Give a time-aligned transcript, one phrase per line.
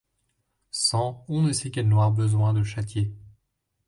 [0.71, 3.13] Sent on ne sait quel noir besoin de châtier.